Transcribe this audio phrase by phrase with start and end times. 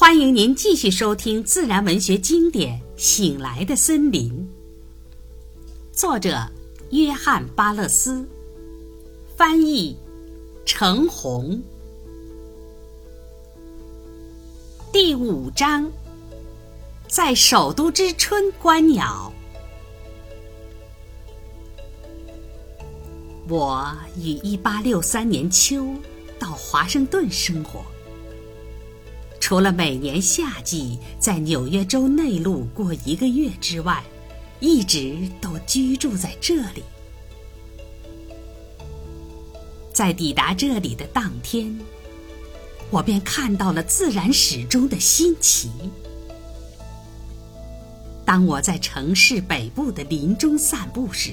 [0.00, 4.30] 欢迎您继续收听自然文学经典《醒来的森林》，
[5.92, 6.48] 作者
[6.92, 8.24] 约翰·巴勒斯，
[9.36, 9.98] 翻译
[10.64, 11.60] 程红。
[14.92, 15.90] 第五章，
[17.08, 19.32] 在首都之春观鸟。
[23.48, 25.92] 我于一八六三年秋
[26.38, 27.84] 到华盛顿生活。
[29.48, 34.04] 除了每年夏季在纽约州内陆过一个月之外，
[34.60, 36.84] 一直都居住在这里。
[39.90, 41.74] 在抵达这里的当天，
[42.90, 45.70] 我便看到了自然史中的新奇。
[48.26, 51.32] 当我在城市北部的林中散步时，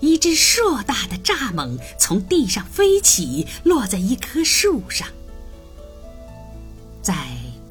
[0.00, 5.06] 一只硕大的蚱蜢从地上飞起，落在一棵树上。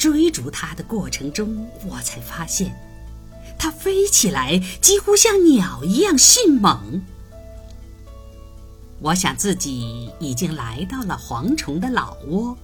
[0.05, 2.72] 追逐它的过程中，我才发现，
[3.58, 7.02] 它飞起来几乎像鸟一样迅猛。
[9.00, 12.56] 我想自己已经来到了蝗虫的老窝，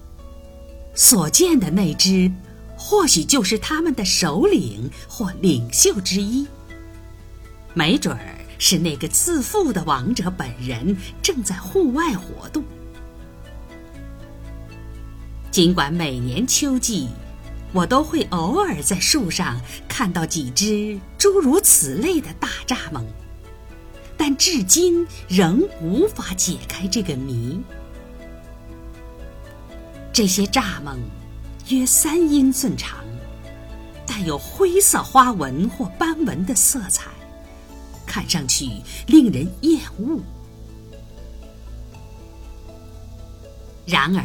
[0.94, 2.30] 所见的那只，
[2.76, 6.46] 或许就是他们的首领或领袖之一，
[7.74, 12.62] 没准儿是那个自负的王者本人正在户外活动。
[15.50, 17.08] 尽管每年秋季，
[17.72, 23.02] 我都会偶尔在树上看到几只诸如此类的大蚱蜢，
[24.16, 27.60] 但至今仍无法解开这个谜。
[30.12, 30.98] 这些蚱蜢
[31.68, 32.98] 约三英寸长，
[34.06, 37.10] 带有灰色花纹或斑纹的色彩，
[38.06, 38.68] 看上去
[39.06, 40.20] 令人厌恶。
[43.86, 44.22] 然而，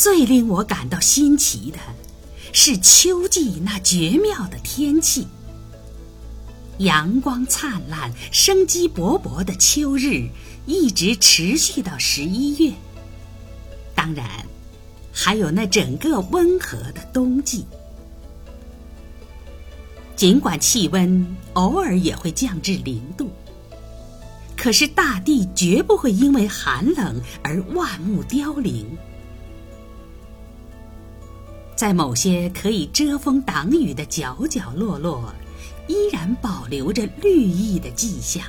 [0.00, 1.78] 最令我感到新奇的，
[2.54, 5.26] 是秋季那绝妙的天气。
[6.78, 10.26] 阳光灿烂、生机勃勃的秋日，
[10.64, 12.72] 一直持续到十一月。
[13.94, 14.26] 当然，
[15.12, 17.66] 还有那整个温和的冬季。
[20.16, 23.30] 尽管气温偶尔也会降至零度，
[24.56, 28.86] 可是大地绝不会因为寒冷而万木凋零。
[31.80, 35.32] 在某些可以遮风挡雨的角角落落，
[35.88, 38.44] 依然保留着绿意的迹象。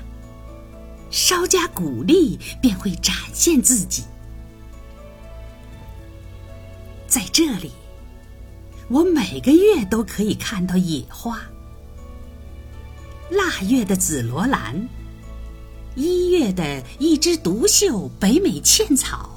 [1.11, 4.03] 稍加鼓励，便会展现自己。
[7.07, 7.71] 在这里，
[8.89, 11.39] 我每个月都可以看到野花：
[13.29, 14.89] 腊月的紫罗兰，
[15.95, 19.29] 一月的一枝独秀北美茜草，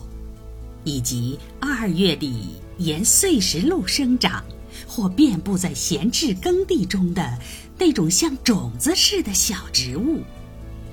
[0.82, 2.56] 以及二月里。
[2.78, 4.44] 沿碎石路生长，
[4.86, 7.38] 或遍布在闲置耕地中的
[7.78, 10.22] 那种像种子似的小植物，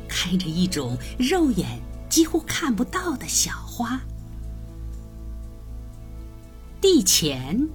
[0.07, 4.01] 开着一种肉眼几乎看不到的小花。
[6.79, 7.67] 地钱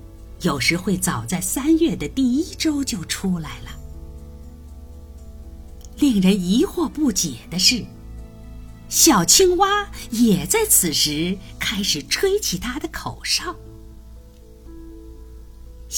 [0.43, 3.71] 有时会早在三月的第一周就出来了。
[5.99, 7.84] 令人疑惑不解的是，
[8.89, 13.56] 小青蛙也在此时开始吹起它的口哨。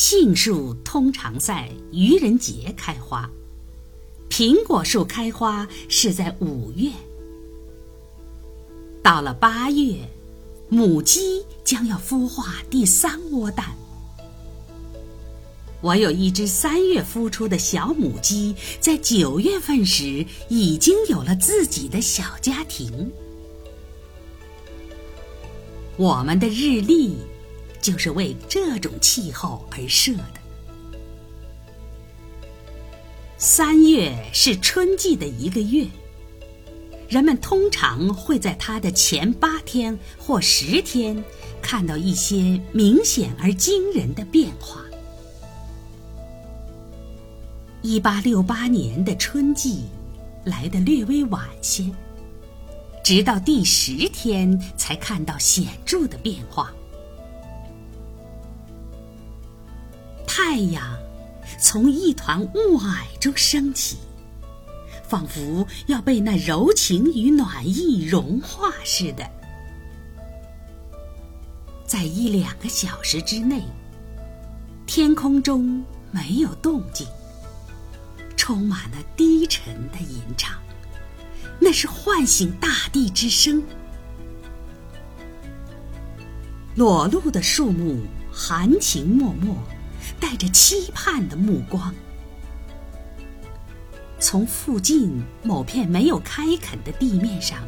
[0.01, 3.29] 杏树通常在愚人节开花，
[4.31, 6.89] 苹果树开花是在五月。
[9.03, 9.97] 到了八月，
[10.69, 13.77] 母鸡将要孵化第三窝蛋。
[15.81, 23.11] 我有一只三月孵出的小母鸡，在九月份时已经有了自己的小家庭。
[25.97, 27.17] 我们的日历。
[27.91, 30.35] 就是为这种气候而设的。
[33.39, 35.87] 三月是春季的一个月，
[37.09, 41.25] 人们通常会在它的前八天或十天
[41.63, 44.85] 看到一些明显而惊人的变化。
[47.81, 49.85] 一八六八年的春季
[50.45, 51.91] 来得略微晚些，
[53.03, 56.71] 直到第十天才看到显著的变化。
[60.41, 60.97] 太阳
[61.59, 63.97] 从一团雾霭中升起，
[65.03, 69.29] 仿佛要被那柔情与暖意融化似的。
[71.85, 73.65] 在一两个小时之内，
[74.87, 77.05] 天空中没有动静，
[78.37, 80.57] 充满了低沉的吟唱，
[81.59, 83.61] 那是唤醒大地之声。
[86.77, 89.53] 裸露的树木含情脉脉，
[90.21, 91.95] 带着期盼的目光。
[94.21, 97.59] 从附近某片没有开垦的地面上，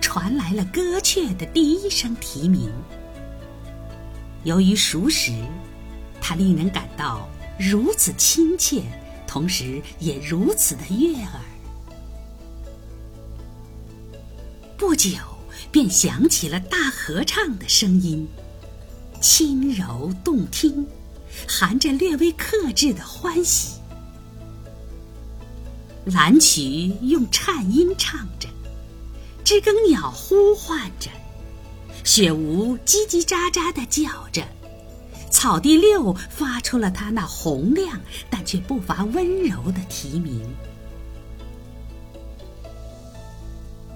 [0.00, 2.70] 传来了歌雀的第一声啼鸣。
[4.44, 5.32] 由于熟识，
[6.20, 7.28] 它令人感到
[7.58, 8.82] 如此亲切，
[9.26, 11.32] 同时也如此的悦耳。
[14.78, 15.10] 不久，
[15.70, 18.26] 便响起了大合唱的声音，
[19.20, 20.86] 轻柔动听，
[21.46, 23.78] 含着略微克制的欢喜。
[26.04, 28.48] 蓝曲用颤音唱着，
[29.44, 31.10] 知更鸟呼唤着，
[32.04, 34.42] 雪梧叽叽喳喳地叫着，
[35.30, 38.00] 草地六发出了它那洪亮
[38.30, 40.42] 但却不乏温柔的啼鸣。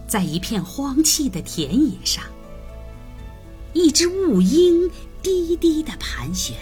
[0.06, 2.22] 在一片荒弃的田野上，
[3.72, 4.88] 一只雾鹰
[5.22, 6.54] 低低地盘旋，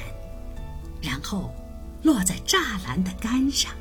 [1.03, 1.53] 然后
[2.03, 3.73] 落在栅栏的杆上。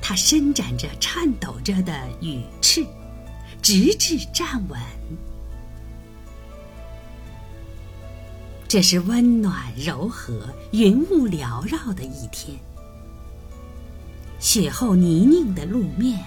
[0.00, 2.84] 它伸展着颤抖着的羽翅，
[3.62, 4.78] 直至站稳。
[8.68, 12.58] 这是温暖柔和、云雾缭绕的一天。
[14.40, 16.18] 雪后泥泞的路面，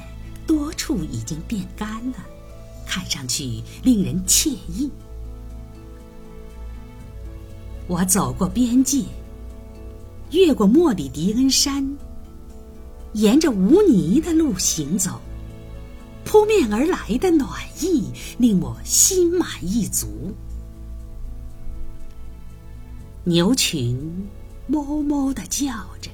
[0.48, 2.18] 多处已经变干了，
[2.86, 4.90] 看上去令人惬意。
[7.88, 9.04] 我走过边界，
[10.36, 11.98] 越过莫里迪恩山。
[13.14, 15.22] 沿着无泥的路行走，
[16.26, 17.50] 扑面而来的暖
[17.80, 20.36] 意令我心满意足。
[23.24, 24.28] 牛群
[24.68, 25.72] 哞哞的叫
[26.02, 26.12] 着，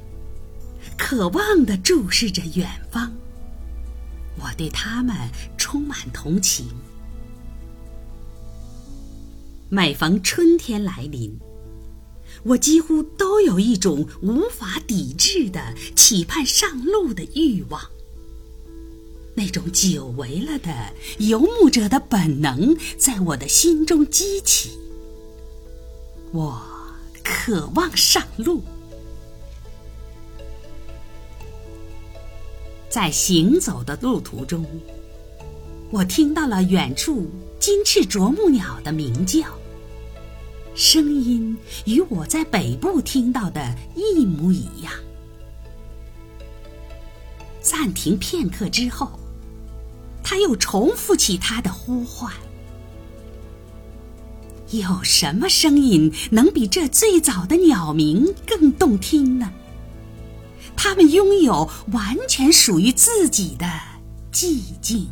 [0.95, 3.11] 渴望的注视着远方。
[4.37, 5.15] 我对它们
[5.57, 6.67] 充满同情。
[9.69, 11.35] 每逢春天来临。
[12.43, 17.81] 我几乎都有一种无法抵制的期盼上路的欲望，
[19.35, 24.71] 那种久违了的游牧者的本能在我的心中激起。
[26.31, 26.61] 我
[27.23, 28.63] 渴望上路，
[32.89, 34.65] 在行走的路途中，
[35.91, 37.29] 我听到了远处
[37.59, 39.60] 金翅啄木鸟的鸣叫。
[40.73, 44.91] 声音与我在北部听到的一模一样。
[47.61, 49.19] 暂停片刻之后，
[50.23, 52.31] 他又重复起他的呼唤。
[54.71, 59.51] 有什么声音能比这最早的鸟鸣更动听呢？
[60.77, 63.69] 它们拥有完全属于自己的
[64.31, 65.07] 寂静。